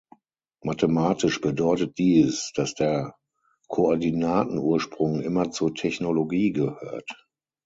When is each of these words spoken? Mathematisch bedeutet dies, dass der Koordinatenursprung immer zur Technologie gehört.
Mathematisch 0.63 1.41
bedeutet 1.41 1.95
dies, 1.99 2.53
dass 2.55 2.73
der 2.73 3.13
Koordinatenursprung 3.67 5.21
immer 5.21 5.51
zur 5.51 5.75
Technologie 5.75 6.51
gehört. 6.53 7.27